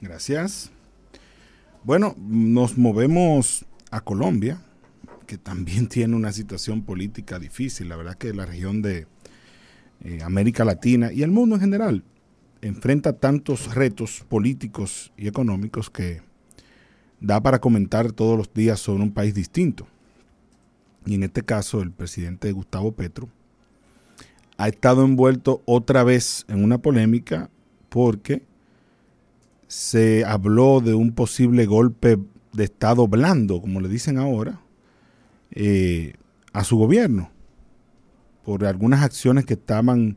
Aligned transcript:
Gracias. 0.00 0.70
Bueno, 1.82 2.14
nos 2.18 2.78
movemos 2.78 3.66
a 3.90 4.00
Colombia, 4.00 4.62
que 5.26 5.38
también 5.38 5.88
tiene 5.88 6.14
una 6.14 6.32
situación 6.32 6.82
política 6.82 7.38
difícil. 7.38 7.88
La 7.88 7.96
verdad 7.96 8.16
que 8.16 8.32
la 8.32 8.46
región 8.46 8.82
de 8.82 9.06
eh, 10.04 10.20
América 10.22 10.64
Latina 10.64 11.12
y 11.12 11.22
el 11.22 11.30
mundo 11.30 11.56
en 11.56 11.60
general 11.60 12.04
enfrenta 12.62 13.12
tantos 13.14 13.74
retos 13.74 14.24
políticos 14.28 15.12
y 15.16 15.28
económicos 15.28 15.90
que 15.90 16.22
da 17.20 17.40
para 17.40 17.60
comentar 17.60 18.12
todos 18.12 18.38
los 18.38 18.52
días 18.52 18.78
sobre 18.78 19.02
un 19.02 19.12
país 19.12 19.34
distinto. 19.34 19.86
Y 21.06 21.14
en 21.14 21.24
este 21.24 21.42
caso, 21.42 21.80
el 21.82 21.90
presidente 21.90 22.52
Gustavo 22.52 22.92
Petro 22.92 23.28
ha 24.56 24.68
estado 24.68 25.04
envuelto 25.04 25.62
otra 25.64 26.04
vez 26.04 26.44
en 26.48 26.62
una 26.62 26.78
polémica 26.78 27.50
porque 27.88 28.42
se 29.68 30.24
habló 30.24 30.80
de 30.80 30.94
un 30.94 31.12
posible 31.12 31.66
golpe 31.66 32.18
de 32.52 32.64
Estado 32.64 33.06
blando, 33.06 33.60
como 33.60 33.80
le 33.80 33.88
dicen 33.88 34.18
ahora, 34.18 34.60
eh, 35.52 36.14
a 36.52 36.64
su 36.64 36.76
gobierno 36.76 37.30
por 38.44 38.64
algunas 38.64 39.02
acciones 39.02 39.44
que 39.44 39.54
estaban 39.54 40.16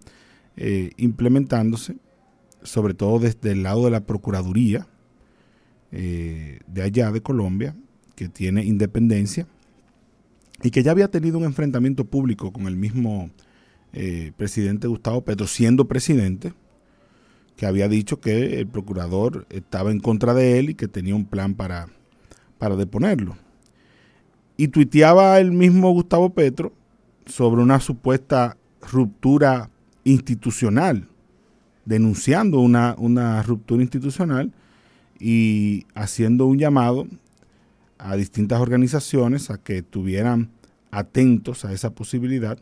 eh, 0.55 0.91
implementándose, 0.95 1.97
sobre 2.63 2.93
todo 2.93 3.19
desde 3.19 3.51
el 3.51 3.63
lado 3.63 3.85
de 3.85 3.91
la 3.91 4.05
Procuraduría 4.05 4.87
eh, 5.91 6.59
de 6.67 6.81
allá 6.81 7.11
de 7.11 7.21
Colombia, 7.21 7.75
que 8.15 8.29
tiene 8.29 8.63
independencia 8.63 9.47
y 10.63 10.71
que 10.71 10.81
ya 10.81 10.91
había 10.91 11.09
tenido 11.09 11.37
un 11.37 11.43
enfrentamiento 11.43 12.05
público 12.05 12.53
con 12.53 12.67
el 12.67 12.77
mismo 12.77 13.29
presidente 14.37 14.87
Gustavo 14.87 15.25
Petro, 15.25 15.47
siendo 15.47 15.85
presidente, 15.85 16.53
que 17.61 17.67
había 17.67 17.87
dicho 17.87 18.19
que 18.19 18.59
el 18.59 18.65
procurador 18.65 19.45
estaba 19.51 19.91
en 19.91 19.99
contra 19.99 20.33
de 20.33 20.57
él 20.57 20.71
y 20.71 20.73
que 20.73 20.87
tenía 20.87 21.13
un 21.13 21.25
plan 21.25 21.53
para, 21.53 21.89
para 22.57 22.75
deponerlo. 22.75 23.37
Y 24.57 24.69
tuiteaba 24.69 25.39
el 25.39 25.51
mismo 25.51 25.91
Gustavo 25.91 26.31
Petro 26.31 26.73
sobre 27.27 27.61
una 27.61 27.79
supuesta 27.79 28.57
ruptura 28.91 29.69
institucional, 30.05 31.07
denunciando 31.85 32.59
una, 32.61 32.95
una 32.97 33.43
ruptura 33.43 33.83
institucional 33.83 34.51
y 35.19 35.85
haciendo 35.93 36.47
un 36.47 36.57
llamado 36.57 37.05
a 37.99 38.15
distintas 38.15 38.59
organizaciones 38.59 39.51
a 39.51 39.59
que 39.59 39.77
estuvieran 39.77 40.49
atentos 40.89 41.63
a 41.63 41.73
esa 41.73 41.93
posibilidad, 41.93 42.57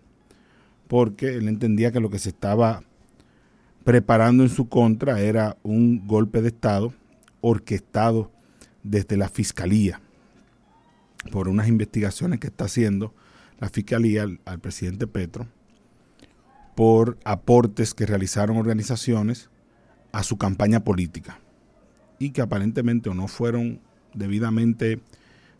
porque 0.90 1.36
él 1.36 1.48
entendía 1.48 1.94
que 1.94 2.02
lo 2.02 2.10
que 2.10 2.20
se 2.20 2.28
estaba 2.28 2.84
preparando 3.84 4.44
en 4.44 4.50
su 4.50 4.70
contra 4.70 5.20
era 5.22 5.58
un 5.64 6.08
golpe 6.08 6.42
de 6.42 6.50
Estado 6.50 6.94
orquestado 7.42 8.32
desde 8.84 9.18
la 9.18 9.30
Fiscalía 9.30 10.02
por 11.32 11.48
unas 11.48 11.68
investigaciones 11.68 12.40
que 12.40 12.48
está 12.48 12.66
haciendo 12.66 13.14
la 13.60 13.70
Fiscalía 13.70 14.26
al, 14.46 14.60
presidente 14.60 15.08
Petro 15.08 15.48
por 16.76 17.18
aportes 17.26 17.94
que 17.94 18.06
realizaron 18.06 18.58
organizaciones 18.58 19.50
a 20.12 20.24
su 20.24 20.38
campaña 20.38 20.84
política 20.84 21.40
y 22.20 22.32
que 22.32 22.42
aparentemente 22.42 23.10
o 23.10 23.14
no 23.14 23.28
fueron 23.28 23.82
debidamente 24.14 25.00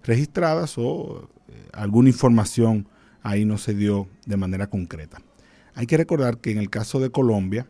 registradas 0.04 0.78
o 0.78 1.30
eh, 1.48 1.70
alguna 1.74 2.10
información 2.10 2.88
ahí 3.22 3.46
no 3.46 3.58
se 3.58 3.74
dio 3.74 4.08
de 4.26 4.38
manera 4.38 4.68
concreta. 4.68 5.22
Hay 5.76 5.88
que 5.88 5.98
recordar 5.98 6.38
que 6.38 6.52
en 6.52 6.58
el 6.58 6.70
caso 6.70 7.00
de 7.00 7.10
Colombia, 7.10 7.68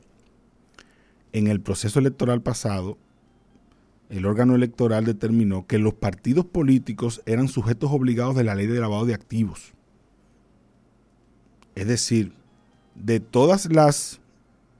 en 1.34 1.48
el 1.48 1.62
proceso 1.62 2.00
electoral 2.00 2.42
pasado, 2.42 2.98
el 4.10 4.26
órgano 4.26 4.56
electoral 4.56 5.06
determinó 5.06 5.68
que 5.68 5.78
los 5.78 5.94
partidos 5.94 6.46
políticos 6.46 7.22
eran 7.26 7.48
sujetos 7.48 7.92
obligados 7.92 8.36
de 8.36 8.44
la 8.44 8.56
ley 8.56 8.66
de 8.66 8.80
lavado 8.80 9.06
de 9.06 9.14
activos. 9.14 9.74
Es 11.76 11.88
decir, 11.88 12.34
de 12.96 13.20
todas 13.20 13.72
las 13.72 14.20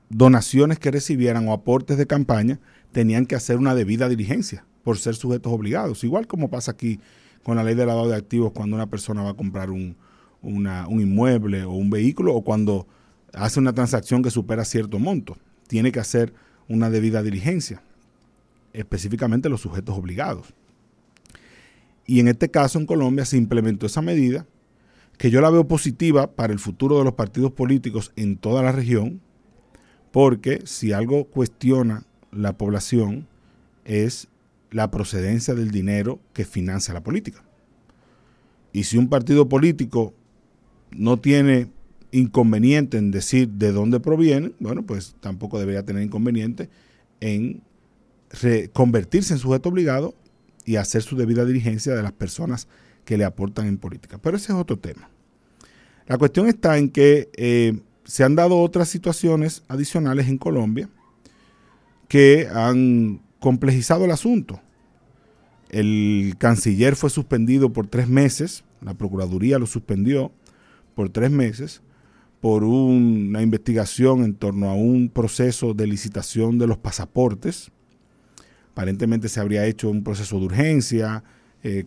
donaciones 0.08 0.80
que 0.80 0.90
recibieran 0.90 1.46
o 1.48 1.52
aportes 1.52 1.96
de 1.96 2.06
campaña, 2.06 2.58
tenían 2.90 3.26
que 3.26 3.36
hacer 3.36 3.56
una 3.56 3.76
debida 3.76 4.08
diligencia 4.08 4.66
por 4.82 4.98
ser 4.98 5.14
sujetos 5.14 5.52
obligados. 5.52 6.02
Igual 6.02 6.26
como 6.26 6.50
pasa 6.50 6.72
aquí 6.72 6.98
con 7.44 7.56
la 7.56 7.62
ley 7.62 7.76
de 7.76 7.86
lavado 7.86 8.08
de 8.08 8.16
activos 8.16 8.50
cuando 8.52 8.74
una 8.74 8.88
persona 8.88 9.22
va 9.22 9.30
a 9.30 9.34
comprar 9.34 9.70
un, 9.70 9.96
un 10.42 11.00
inmueble 11.00 11.62
o 11.62 11.70
un 11.70 11.88
vehículo 11.88 12.34
o 12.34 12.42
cuando 12.42 12.88
hace 13.32 13.60
una 13.60 13.72
transacción 13.72 14.22
que 14.22 14.30
supera 14.32 14.64
cierto 14.64 14.98
monto 14.98 15.36
tiene 15.70 15.92
que 15.92 16.00
hacer 16.00 16.34
una 16.68 16.90
debida 16.90 17.22
diligencia, 17.22 17.80
específicamente 18.72 19.48
los 19.48 19.60
sujetos 19.60 19.96
obligados. 19.96 20.52
Y 22.06 22.18
en 22.18 22.26
este 22.26 22.50
caso 22.50 22.80
en 22.80 22.86
Colombia 22.86 23.24
se 23.24 23.36
implementó 23.36 23.86
esa 23.86 24.02
medida 24.02 24.46
que 25.16 25.30
yo 25.30 25.40
la 25.40 25.48
veo 25.48 25.68
positiva 25.68 26.32
para 26.32 26.52
el 26.52 26.58
futuro 26.58 26.98
de 26.98 27.04
los 27.04 27.14
partidos 27.14 27.52
políticos 27.52 28.10
en 28.16 28.36
toda 28.36 28.64
la 28.64 28.72
región, 28.72 29.20
porque 30.10 30.62
si 30.64 30.92
algo 30.92 31.26
cuestiona 31.26 32.02
la 32.32 32.58
población 32.58 33.28
es 33.84 34.26
la 34.72 34.90
procedencia 34.90 35.54
del 35.54 35.70
dinero 35.70 36.18
que 36.32 36.44
financia 36.44 36.92
la 36.92 37.04
política. 37.04 37.44
Y 38.72 38.84
si 38.84 38.98
un 38.98 39.08
partido 39.08 39.48
político 39.48 40.14
no 40.90 41.20
tiene 41.20 41.68
inconveniente 42.12 42.98
en 42.98 43.10
decir 43.10 43.48
de 43.48 43.72
dónde 43.72 44.00
proviene, 44.00 44.52
bueno, 44.58 44.82
pues 44.82 45.14
tampoco 45.20 45.58
debería 45.58 45.84
tener 45.84 46.02
inconveniente 46.02 46.68
en 47.20 47.62
convertirse 48.72 49.32
en 49.34 49.38
sujeto 49.38 49.68
obligado 49.68 50.14
y 50.64 50.76
hacer 50.76 51.02
su 51.02 51.16
debida 51.16 51.44
diligencia 51.44 51.94
de 51.94 52.02
las 52.02 52.12
personas 52.12 52.68
que 53.04 53.16
le 53.16 53.24
aportan 53.24 53.66
en 53.66 53.78
política. 53.78 54.18
Pero 54.18 54.36
ese 54.36 54.52
es 54.52 54.58
otro 54.58 54.78
tema. 54.78 55.10
La 56.06 56.18
cuestión 56.18 56.46
está 56.46 56.78
en 56.78 56.90
que 56.90 57.28
eh, 57.34 57.78
se 58.04 58.24
han 58.24 58.34
dado 58.34 58.60
otras 58.60 58.88
situaciones 58.88 59.62
adicionales 59.68 60.28
en 60.28 60.38
Colombia 60.38 60.88
que 62.08 62.48
han 62.52 63.20
complejizado 63.38 64.04
el 64.04 64.10
asunto. 64.10 64.60
El 65.68 66.34
canciller 66.38 66.96
fue 66.96 67.10
suspendido 67.10 67.72
por 67.72 67.86
tres 67.86 68.08
meses, 68.08 68.64
la 68.80 68.94
Procuraduría 68.94 69.58
lo 69.58 69.66
suspendió 69.66 70.32
por 70.96 71.10
tres 71.10 71.30
meses 71.30 71.82
por 72.40 72.64
una 72.64 73.42
investigación 73.42 74.24
en 74.24 74.34
torno 74.34 74.70
a 74.70 74.74
un 74.74 75.10
proceso 75.10 75.74
de 75.74 75.86
licitación 75.86 76.58
de 76.58 76.66
los 76.66 76.78
pasaportes. 76.78 77.70
Aparentemente 78.72 79.28
se 79.28 79.40
habría 79.40 79.66
hecho 79.66 79.90
un 79.90 80.02
proceso 80.02 80.38
de 80.38 80.46
urgencia 80.46 81.22
eh, 81.62 81.84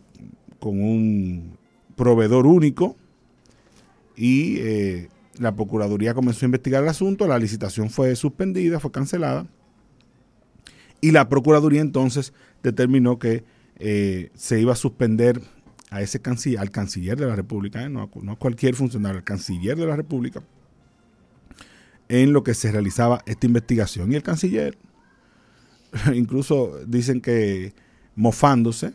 con 0.59 0.79
un 0.81 1.57
proveedor 1.95 2.45
único 2.45 2.95
y 4.15 4.57
eh, 4.59 5.09
la 5.39 5.55
Procuraduría 5.55 6.13
comenzó 6.13 6.45
a 6.45 6.47
investigar 6.47 6.83
el 6.83 6.89
asunto, 6.89 7.27
la 7.27 7.39
licitación 7.39 7.89
fue 7.89 8.15
suspendida, 8.15 8.79
fue 8.79 8.91
cancelada 8.91 9.47
y 11.01 11.11
la 11.11 11.29
Procuraduría 11.29 11.81
entonces 11.81 12.31
determinó 12.61 13.17
que 13.17 13.43
eh, 13.77 14.29
se 14.35 14.61
iba 14.61 14.73
a 14.73 14.75
suspender 14.75 15.41
a 15.93 16.01
ese 16.01 16.19
canciller, 16.19 16.59
al 16.59 16.71
canciller 16.71 17.19
de 17.19 17.27
la 17.27 17.35
República, 17.35 17.87
no, 17.87 18.01
a, 18.01 18.35
cualquier 18.35 18.73
funcionario, 18.73 19.19
al 19.19 19.23
canciller 19.23 19.77
de 19.77 19.85
la 19.85 19.95
República, 19.95 20.41
en 22.09 22.33
lo 22.33 22.43
que 22.43 22.55
se 22.55 22.71
realizaba 22.71 23.21
esta 23.27 23.45
investigación. 23.45 24.11
Y 24.11 24.15
el 24.15 24.23
canciller, 24.23 24.75
incluso 26.15 26.79
dicen 26.87 27.21
que 27.21 27.75
mofándose, 28.15 28.93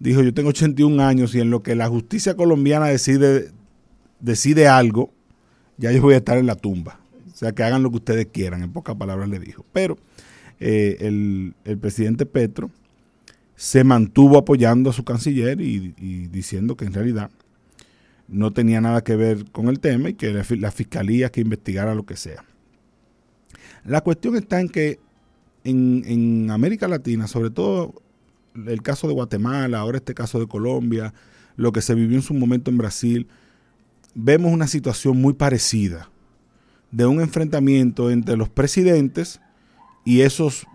dijo, 0.00 0.20
yo 0.22 0.34
tengo 0.34 0.48
81 0.48 1.00
años 1.00 1.32
y 1.36 1.40
en 1.40 1.50
lo 1.50 1.62
que 1.62 1.76
la 1.76 1.88
justicia 1.88 2.34
colombiana 2.34 2.86
decide, 2.86 3.52
decide 4.18 4.66
algo, 4.66 5.12
ya 5.76 5.92
yo 5.92 6.02
voy 6.02 6.14
a 6.14 6.16
estar 6.16 6.38
en 6.38 6.46
la 6.46 6.56
tumba. 6.56 6.98
O 7.32 7.36
sea, 7.36 7.52
que 7.52 7.62
hagan 7.62 7.84
lo 7.84 7.90
que 7.90 7.98
ustedes 7.98 8.26
quieran, 8.32 8.64
en 8.64 8.72
pocas 8.72 8.96
palabras 8.96 9.28
le 9.28 9.38
dijo. 9.38 9.64
Pero 9.72 9.96
eh, 10.58 10.96
el, 10.98 11.54
el 11.64 11.78
presidente 11.78 12.26
Petro 12.26 12.68
se 13.60 13.84
mantuvo 13.84 14.38
apoyando 14.38 14.88
a 14.88 14.94
su 14.94 15.04
canciller 15.04 15.60
y, 15.60 15.92
diciendo 16.28 16.78
que 16.78 16.86
en 16.86 16.94
realidad 16.94 17.30
no 18.26 18.54
tenía 18.54 18.80
nada 18.80 19.04
que 19.04 19.16
ver 19.16 19.50
con 19.52 19.68
el 19.68 19.80
tema 19.80 20.08
y 20.08 20.14
que 20.14 20.32
la, 20.32 20.70
fiscalía 20.70 21.28
que 21.28 21.42
investigara 21.42 21.94
lo 21.94 22.06
que 22.06 22.16
sea. 22.16 22.42
La 23.84 24.00
cuestión 24.00 24.34
está 24.36 24.62
en 24.62 24.70
que 24.70 24.98
en, 25.62 26.04
en, 26.06 26.50
América 26.50 26.88
Latina, 26.88 27.26
sobre 27.26 27.50
todo 27.50 28.00
el 28.54 28.80
caso 28.80 29.08
de 29.08 29.12
Guatemala, 29.12 29.80
ahora 29.80 29.98
este 29.98 30.14
caso 30.14 30.40
de 30.40 30.46
Colombia, 30.46 31.12
lo 31.56 31.70
que 31.70 31.82
se 31.82 31.94
vivió 31.94 32.16
en 32.16 32.22
su 32.22 32.32
momento 32.32 32.70
en 32.70 32.78
Brasil, 32.78 33.28
vemos 34.14 34.54
una 34.54 34.68
situación 34.68 35.20
muy 35.20 35.34
parecida 35.34 36.08
de 36.92 37.04
un 37.04 37.20
enfrentamiento 37.20 38.10
entre 38.10 38.38
los 38.38 38.48
presidentes 38.48 39.38
y 40.06 40.22
esos 40.22 40.66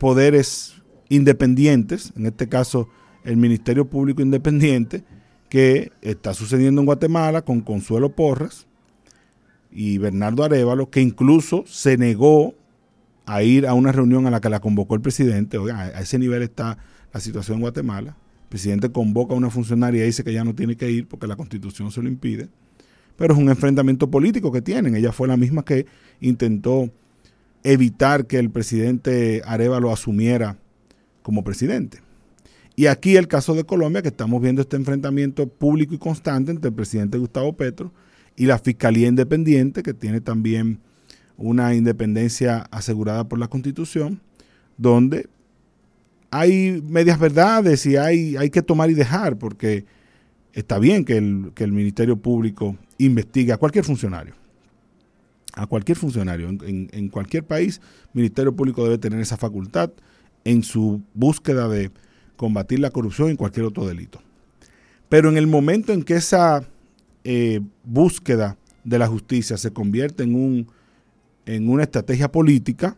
poderes 0.00 0.75
independientes, 1.08 2.12
en 2.16 2.26
este 2.26 2.48
caso 2.48 2.88
el 3.24 3.36
Ministerio 3.36 3.88
Público 3.88 4.22
Independiente, 4.22 5.04
que 5.48 5.92
está 6.02 6.34
sucediendo 6.34 6.80
en 6.80 6.86
Guatemala 6.86 7.42
con 7.42 7.60
Consuelo 7.60 8.10
Porras 8.10 8.66
y 9.70 9.98
Bernardo 9.98 10.44
Arevalo, 10.44 10.90
que 10.90 11.00
incluso 11.00 11.64
se 11.66 11.96
negó 11.96 12.54
a 13.26 13.42
ir 13.42 13.66
a 13.66 13.74
una 13.74 13.92
reunión 13.92 14.26
a 14.26 14.30
la 14.30 14.40
que 14.40 14.48
la 14.48 14.60
convocó 14.60 14.94
el 14.94 15.00
presidente. 15.00 15.58
Oiga, 15.58 15.80
a 15.80 16.00
ese 16.00 16.18
nivel 16.18 16.42
está 16.42 16.78
la 17.12 17.20
situación 17.20 17.56
en 17.56 17.62
Guatemala. 17.62 18.16
El 18.42 18.48
presidente 18.48 18.90
convoca 18.90 19.34
a 19.34 19.36
una 19.36 19.50
funcionaria 19.50 20.02
y 20.04 20.06
dice 20.06 20.22
que 20.22 20.32
ya 20.32 20.44
no 20.44 20.54
tiene 20.54 20.76
que 20.76 20.90
ir 20.90 21.08
porque 21.08 21.26
la 21.26 21.36
constitución 21.36 21.90
se 21.90 22.02
lo 22.02 22.08
impide. 22.08 22.48
Pero 23.16 23.34
es 23.34 23.40
un 23.40 23.48
enfrentamiento 23.48 24.10
político 24.10 24.52
que 24.52 24.62
tienen. 24.62 24.94
Ella 24.94 25.10
fue 25.10 25.26
la 25.26 25.36
misma 25.36 25.64
que 25.64 25.86
intentó 26.20 26.90
evitar 27.64 28.26
que 28.26 28.38
el 28.38 28.50
presidente 28.50 29.42
Arevalo 29.44 29.90
asumiera 29.90 30.58
como 31.26 31.42
presidente. 31.42 31.98
Y 32.76 32.86
aquí 32.86 33.16
el 33.16 33.26
caso 33.26 33.56
de 33.56 33.64
Colombia, 33.64 34.00
que 34.00 34.06
estamos 34.06 34.40
viendo 34.40 34.62
este 34.62 34.76
enfrentamiento 34.76 35.48
público 35.48 35.92
y 35.92 35.98
constante 35.98 36.52
entre 36.52 36.68
el 36.68 36.74
presidente 36.74 37.18
Gustavo 37.18 37.56
Petro 37.56 37.92
y 38.36 38.46
la 38.46 38.60
Fiscalía 38.60 39.08
Independiente, 39.08 39.82
que 39.82 39.92
tiene 39.92 40.20
también 40.20 40.78
una 41.36 41.74
independencia 41.74 42.68
asegurada 42.70 43.28
por 43.28 43.40
la 43.40 43.48
Constitución, 43.48 44.20
donde 44.78 45.28
hay 46.30 46.80
medias 46.88 47.18
verdades 47.18 47.84
y 47.86 47.96
hay, 47.96 48.36
hay 48.36 48.50
que 48.50 48.62
tomar 48.62 48.88
y 48.92 48.94
dejar, 48.94 49.36
porque 49.36 49.84
está 50.52 50.78
bien 50.78 51.04
que 51.04 51.16
el, 51.16 51.50
que 51.56 51.64
el 51.64 51.72
Ministerio 51.72 52.16
Público 52.18 52.76
investigue 52.98 53.52
a 53.52 53.56
cualquier 53.56 53.84
funcionario. 53.84 54.34
A 55.54 55.66
cualquier 55.66 55.98
funcionario. 55.98 56.48
En, 56.48 56.88
en 56.92 57.08
cualquier 57.08 57.42
país, 57.42 57.80
el 58.14 58.20
Ministerio 58.20 58.54
Público 58.54 58.84
debe 58.84 58.98
tener 58.98 59.18
esa 59.18 59.36
facultad 59.36 59.90
en 60.46 60.62
su 60.62 61.02
búsqueda 61.12 61.68
de 61.68 61.90
combatir 62.36 62.78
la 62.78 62.90
corrupción 62.90 63.32
y 63.32 63.36
cualquier 63.36 63.66
otro 63.66 63.84
delito. 63.84 64.22
Pero 65.08 65.28
en 65.28 65.36
el 65.36 65.48
momento 65.48 65.92
en 65.92 66.04
que 66.04 66.14
esa 66.14 66.62
eh, 67.24 67.60
búsqueda 67.82 68.56
de 68.84 69.00
la 69.00 69.08
justicia 69.08 69.56
se 69.56 69.72
convierte 69.72 70.22
en, 70.22 70.36
un, 70.36 70.68
en 71.46 71.68
una 71.68 71.82
estrategia 71.82 72.30
política 72.30 72.96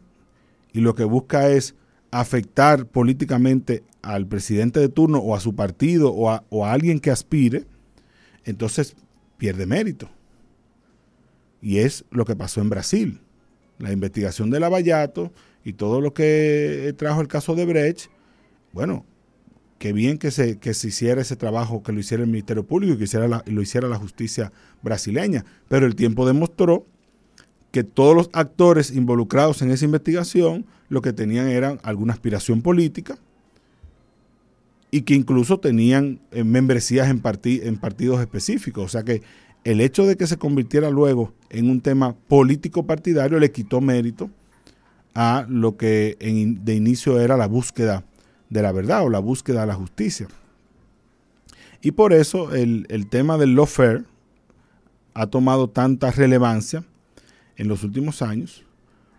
y 0.74 0.80
lo 0.80 0.94
que 0.94 1.04
busca 1.04 1.48
es 1.48 1.74
afectar 2.10 2.84
políticamente 2.84 3.82
al 4.02 4.26
presidente 4.26 4.78
de 4.78 4.90
turno 4.90 5.18
o 5.18 5.34
a 5.34 5.40
su 5.40 5.54
partido 5.54 6.12
o 6.12 6.28
a, 6.28 6.44
o 6.50 6.66
a 6.66 6.72
alguien 6.72 7.00
que 7.00 7.10
aspire, 7.10 7.64
entonces 8.44 8.94
pierde 9.38 9.64
mérito. 9.64 10.10
Y 11.62 11.78
es 11.78 12.04
lo 12.10 12.26
que 12.26 12.36
pasó 12.36 12.60
en 12.60 12.68
Brasil. 12.68 13.20
La 13.78 13.90
investigación 13.90 14.50
de 14.50 14.60
Lavallato 14.60 15.32
y 15.68 15.74
todo 15.74 16.00
lo 16.00 16.14
que 16.14 16.94
trajo 16.96 17.20
el 17.20 17.28
caso 17.28 17.54
de 17.54 17.66
Brecht, 17.66 18.06
bueno, 18.72 19.04
qué 19.78 19.92
bien 19.92 20.16
que 20.16 20.30
se, 20.30 20.56
que 20.56 20.72
se 20.72 20.88
hiciera 20.88 21.20
ese 21.20 21.36
trabajo, 21.36 21.82
que 21.82 21.92
lo 21.92 22.00
hiciera 22.00 22.22
el 22.22 22.30
Ministerio 22.30 22.64
Público 22.64 22.94
y 22.94 22.96
que 22.96 23.04
hiciera 23.04 23.42
lo 23.44 23.60
hiciera 23.60 23.86
la 23.86 23.98
justicia 23.98 24.50
brasileña. 24.80 25.44
Pero 25.68 25.84
el 25.84 25.94
tiempo 25.94 26.26
demostró 26.26 26.86
que 27.70 27.84
todos 27.84 28.16
los 28.16 28.30
actores 28.32 28.92
involucrados 28.92 29.60
en 29.60 29.70
esa 29.70 29.84
investigación 29.84 30.64
lo 30.88 31.02
que 31.02 31.12
tenían 31.12 31.48
era 31.48 31.76
alguna 31.82 32.14
aspiración 32.14 32.62
política 32.62 33.18
y 34.90 35.02
que 35.02 35.12
incluso 35.12 35.60
tenían 35.60 36.18
eh, 36.30 36.44
membresías 36.44 37.10
en, 37.10 37.20
en 37.44 37.76
partidos 37.76 38.22
específicos. 38.22 38.86
O 38.86 38.88
sea 38.88 39.02
que 39.02 39.20
el 39.64 39.82
hecho 39.82 40.06
de 40.06 40.16
que 40.16 40.26
se 40.26 40.38
convirtiera 40.38 40.88
luego 40.88 41.34
en 41.50 41.68
un 41.68 41.82
tema 41.82 42.16
político 42.26 42.86
partidario 42.86 43.38
le 43.38 43.52
quitó 43.52 43.82
mérito 43.82 44.30
a 45.20 45.44
lo 45.48 45.76
que 45.76 46.16
de 46.20 46.74
inicio 46.76 47.18
era 47.18 47.36
la 47.36 47.48
búsqueda 47.48 48.04
de 48.50 48.62
la 48.62 48.70
verdad 48.70 49.02
o 49.02 49.10
la 49.10 49.18
búsqueda 49.18 49.62
de 49.62 49.66
la 49.66 49.74
justicia. 49.74 50.28
Y 51.82 51.90
por 51.90 52.12
eso 52.12 52.54
el, 52.54 52.86
tema 53.10 53.36
del 53.36 53.56
lawfare 53.56 54.04
ha 55.14 55.26
tomado 55.26 55.70
tanta 55.70 56.12
relevancia 56.12 56.84
en 57.56 57.66
los 57.66 57.82
últimos 57.82 58.22
años, 58.22 58.62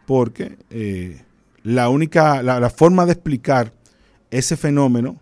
porque 0.08 0.58
eh, 0.70 1.22
la 1.64 1.90
única, 1.90 2.44
la, 2.44 2.70
forma 2.70 3.06
de 3.06 3.12
explicar 3.12 3.74
ese 4.32 4.56
fenómeno 4.56 5.20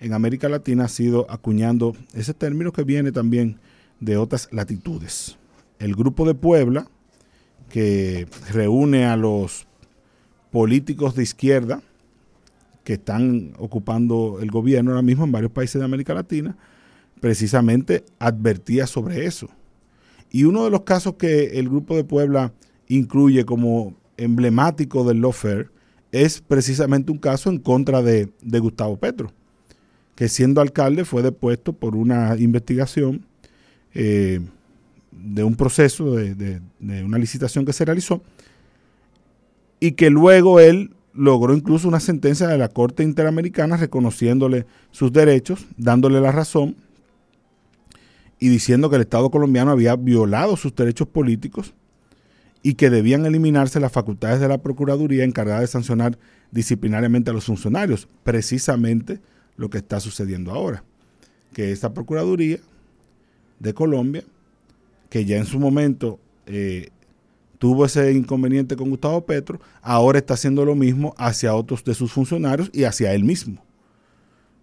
en 0.00 0.14
América 0.14 0.48
Latina 0.48 0.86
ha 0.86 0.88
sido 0.88 1.30
acuñando 1.30 1.94
ese 2.14 2.32
término 2.32 2.72
que 2.72 2.82
viene 2.82 3.12
también 3.12 3.58
de 4.00 4.16
otras 4.16 4.48
latitudes. 4.52 5.36
El 5.78 5.94
grupo 5.94 6.26
de 6.26 6.32
Puebla, 6.32 6.88
que 7.68 8.26
reúne 8.50 9.04
a 9.04 9.18
los 9.18 9.66
políticos 10.54 11.16
de 11.16 11.24
izquierda, 11.24 11.82
que 12.84 12.92
están 12.92 13.54
ocupando 13.58 14.38
el 14.40 14.52
gobierno 14.52 14.92
ahora 14.92 15.02
mismo 15.02 15.24
en 15.24 15.32
varios 15.32 15.50
países 15.50 15.80
de 15.80 15.84
América 15.84 16.14
Latina, 16.14 16.56
precisamente 17.20 18.04
advertía 18.20 18.86
sobre 18.86 19.26
eso. 19.26 19.48
Y 20.30 20.44
uno 20.44 20.62
de 20.62 20.70
los 20.70 20.82
casos 20.82 21.14
que 21.14 21.58
el 21.58 21.68
Grupo 21.68 21.96
de 21.96 22.04
Puebla 22.04 22.52
incluye 22.86 23.44
como 23.44 23.96
emblemático 24.16 25.02
del 25.02 25.22
lawfare 25.22 25.70
es 26.12 26.40
precisamente 26.40 27.10
un 27.10 27.18
caso 27.18 27.50
en 27.50 27.58
contra 27.58 28.00
de, 28.00 28.30
Gustavo 28.60 28.96
Petro, 28.96 29.32
que 30.14 30.28
siendo 30.28 30.60
alcalde 30.60 31.04
fue 31.04 31.22
depuesto 31.22 31.72
por 31.72 31.96
una 31.96 32.36
investigación 32.38 33.26
eh, 33.92 34.38
de 35.10 35.42
un 35.42 35.56
proceso, 35.56 36.12
de, 36.12 36.36
de 36.36 37.02
una 37.02 37.18
licitación 37.18 37.64
que 37.64 37.72
se 37.72 37.84
realizó, 37.84 38.22
y 39.84 39.92
que 39.92 40.08
luego 40.08 40.60
él 40.60 40.94
logró 41.12 41.52
incluso 41.52 41.88
una 41.88 42.00
sentencia 42.00 42.48
de 42.48 42.56
la 42.56 42.70
Corte 42.70 43.02
Interamericana 43.02 43.76
reconociéndole 43.76 44.64
sus 44.92 45.12
derechos, 45.12 45.66
dándole 45.76 46.22
la 46.22 46.32
razón 46.32 46.74
y 48.38 48.48
diciendo 48.48 48.88
que 48.88 48.96
el 48.96 49.02
Estado 49.02 49.30
colombiano 49.30 49.72
había 49.72 49.94
violado 49.96 50.56
sus 50.56 50.74
derechos 50.74 51.06
políticos 51.06 51.74
y 52.62 52.76
que 52.76 52.88
debían 52.88 53.26
eliminarse 53.26 53.78
las 53.78 53.92
facultades 53.92 54.40
de 54.40 54.48
la 54.48 54.56
Procuraduría 54.56 55.22
encargada 55.22 55.60
de 55.60 55.66
sancionar 55.66 56.16
disciplinariamente 56.50 57.28
a 57.28 57.34
los 57.34 57.44
funcionarios, 57.44 58.08
precisamente 58.22 59.20
lo 59.58 59.68
que 59.68 59.76
está 59.76 60.00
sucediendo 60.00 60.50
ahora, 60.50 60.82
que 61.52 61.72
esta 61.72 61.92
Procuraduría 61.92 62.58
de 63.58 63.74
Colombia, 63.74 64.24
que 65.10 65.26
ya 65.26 65.36
en 65.36 65.44
su 65.44 65.60
momento 65.60 66.18
eh, 66.46 66.88
tuvo 67.64 67.86
ese 67.86 68.12
inconveniente 68.12 68.76
con 68.76 68.90
Gustavo 68.90 69.24
Petro, 69.24 69.58
ahora 69.80 70.18
está 70.18 70.34
haciendo 70.34 70.66
lo 70.66 70.74
mismo 70.74 71.14
hacia 71.16 71.54
otros 71.54 71.82
de 71.82 71.94
sus 71.94 72.12
funcionarios 72.12 72.68
y 72.74 72.84
hacia 72.84 73.14
él 73.14 73.24
mismo. 73.24 73.64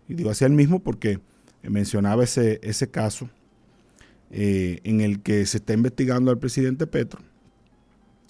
Y 0.07 0.13
digo 0.13 0.29
hacia 0.29 0.45
él 0.45 0.53
mismo 0.53 0.83
porque 0.83 1.19
mencionaba 1.63 2.23
ese, 2.23 2.59
ese 2.61 2.91
caso 2.91 3.27
eh, 4.29 4.81
en 4.83 5.01
el 5.01 5.23
que 5.23 5.47
se 5.47 5.57
está 5.57 5.73
investigando 5.73 6.29
al 6.29 6.37
presidente 6.37 6.85
Petro 6.85 7.21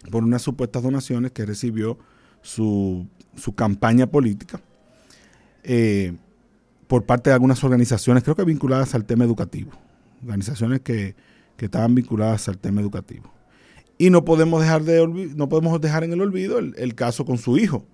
por 0.09 0.23
unas 0.23 0.41
supuestas 0.41 0.81
donaciones 0.83 1.33
que 1.33 1.45
recibió 1.45 1.97
su, 2.41 3.09
campaña 3.57 4.07
política 4.07 4.61
eh, 5.63 6.13
por 6.87 7.05
parte 7.05 7.29
de 7.29 7.33
algunas 7.33 7.61
organizaciones, 7.65 8.23
creo 8.23 8.37
que 8.37 8.45
vinculadas 8.45 8.95
al 8.95 9.03
tema 9.03 9.25
educativo, 9.25 9.71
organizaciones 10.23 10.79
que, 10.79 11.13
que 11.57 11.65
estaban 11.65 11.93
vinculadas 11.93 12.47
al 12.47 12.57
tema 12.57 12.79
educativo. 12.79 13.40
Y 14.01 14.09
no 14.09 14.25
podemos 14.25 14.59
dejar, 14.61 14.81
de 14.81 15.07
no 15.35 15.47
podemos 15.47 15.79
dejar 15.79 16.03
en 16.03 16.11
el 16.11 16.21
olvido 16.21 16.57
el, 16.57 16.95
caso 16.95 17.23
con 17.23 17.37
su 17.37 17.59
hijo, 17.59 17.85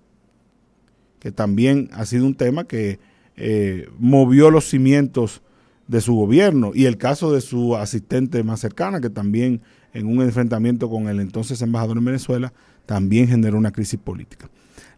que 1.18 1.32
también 1.32 1.90
ha 1.92 2.06
sido 2.06 2.24
un 2.24 2.34
tema 2.34 2.64
que 2.64 2.98
eh, 3.36 3.90
movió 3.98 4.50
los 4.50 4.64
cimientos 4.66 5.42
de 5.86 6.00
su 6.00 6.14
gobierno. 6.14 6.72
Y 6.74 6.86
el 6.86 6.96
caso 6.96 7.30
de 7.30 7.42
su 7.42 7.76
asistente 7.76 8.42
más 8.42 8.60
cercana, 8.60 9.02
que 9.02 9.10
también 9.10 9.60
en 9.92 10.06
un 10.06 10.22
enfrentamiento 10.22 10.88
con 10.88 11.08
el 11.08 11.20
entonces 11.20 11.60
embajador 11.60 11.98
en 11.98 12.06
Venezuela, 12.06 12.54
también 12.86 13.28
generó 13.28 13.58
una 13.58 13.72
crisis 13.72 14.00
política. 14.00 14.48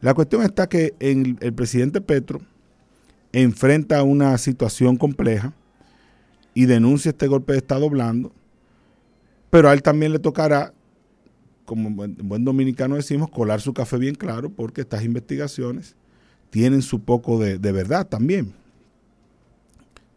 La 0.01 0.15
cuestión 0.15 0.45
está 0.45 0.69
que 0.69 0.95
el, 1.01 1.39
el 1.41 1.53
presidente 1.55 2.01
Petro 2.01 2.41
enfrenta 3.33 4.05
una 4.05 4.39
situación 4.39 4.97
compleja 4.97 5.55
y 6.55 6.67
denuncia 6.67 7.09
este 7.09 7.27
golpe 7.27 7.55
de 7.55 7.59
Estado 7.59 7.91
blando, 7.91 8.31
pero 9.51 9.69
a 9.69 9.73
él 9.73 9.83
también 9.83 10.13
le 10.13 10.21
tocará 10.21 10.73
como 11.71 11.89
buen, 11.93 12.45
dominicano 12.45 12.97
decimos, 12.97 13.31
colar 13.31 13.61
su 13.61 13.73
café 13.73 13.97
bien 13.97 14.17
claro, 14.17 14.51
porque 14.51 14.81
estas 14.81 15.05
investigaciones 15.05 15.95
tienen 16.51 16.83
su 16.83 17.05
poco 17.05 17.39
de, 17.39 17.59
verdad 17.59 18.09
también. 18.09 18.53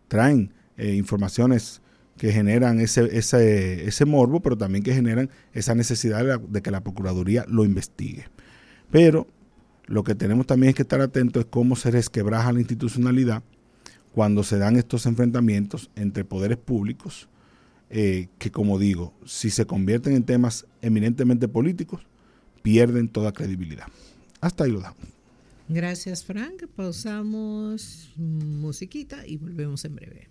Traen 0.07 0.51
eh, 0.77 0.95
informaciones 0.95 1.79
que 2.17 2.31
generan 2.31 2.79
ese, 2.79 3.15
ese, 3.15 3.87
ese, 3.87 4.05
morbo, 4.05 4.39
pero 4.39 4.57
también 4.57 4.83
que 4.83 4.95
generan 4.95 5.29
esa 5.53 5.75
necesidad 5.75 6.39
de, 6.39 6.61
que 6.63 6.71
la 6.71 6.81
Procuraduría 6.81 7.45
lo 7.47 7.65
investigue. 7.65 8.25
Pero 8.89 9.27
lo 9.85 10.03
que 10.03 10.15
tenemos 10.15 10.47
también 10.47 10.69
es 10.69 10.75
que 10.75 10.81
estar 10.81 11.01
atentos 11.01 11.43
es 11.43 11.49
cómo 11.51 11.75
se 11.75 11.91
resquebraja 11.91 12.51
la 12.51 12.61
institucionalidad 12.61 13.43
cuando 14.15 14.41
se 14.41 14.57
dan 14.57 14.75
estos 14.75 15.05
enfrentamientos 15.05 15.91
entre 15.95 16.25
poderes 16.25 16.57
públicos 16.57 17.29
eh, 17.95 18.29
que 18.39 18.49
como 18.49 18.79
digo, 18.79 19.13
si 19.23 19.51
se 19.51 19.67
convierten 19.67 20.15
en 20.15 20.23
temas 20.23 20.65
eminentemente 20.81 21.47
políticos, 21.47 22.01
pierden 22.63 23.07
toda 23.07 23.33
credibilidad. 23.33 23.85
Hasta 24.41 24.63
ahí 24.63 24.71
lo 24.71 24.81
damos. 24.81 24.97
Gracias, 25.69 26.23
Frank. 26.23 26.65
Pausamos 26.75 28.11
musiquita 28.17 29.27
y 29.27 29.37
volvemos 29.37 29.85
en 29.85 29.95
breve. 29.95 30.27